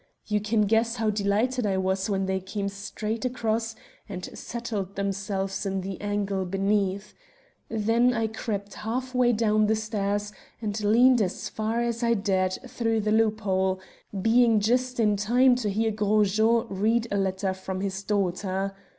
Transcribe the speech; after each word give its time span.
You 0.25 0.39
can 0.41 0.61
guess 0.63 0.95
how 0.95 1.11
delighted 1.11 1.63
I 1.63 1.77
was 1.77 2.09
when 2.09 2.25
they 2.25 2.39
came 2.39 2.69
straight 2.69 3.23
across 3.23 3.75
and 4.09 4.35
settled 4.35 4.95
themselves 4.95 5.63
in 5.63 5.81
the 5.81 6.01
angle 6.01 6.43
beneath. 6.43 7.13
Then 7.69 8.11
I 8.11 8.25
crept 8.25 8.73
halfway 8.81 9.31
down 9.31 9.67
the 9.67 9.75
stairs 9.75 10.33
and 10.59 10.83
leaned 10.83 11.21
as 11.21 11.49
far 11.49 11.81
as 11.81 12.01
I 12.01 12.15
dared 12.15 12.57
through 12.67 13.01
the 13.01 13.11
loophole, 13.11 13.79
being 14.19 14.59
just 14.59 14.99
in 14.99 15.17
time 15.17 15.53
to 15.57 15.69
hear 15.69 15.91
Gros 15.91 16.35
Jean 16.35 16.65
read 16.71 17.07
a 17.11 17.17
letter 17.17 17.53
from 17.53 17.81
his 17.81 18.01
daughter. 18.01 18.73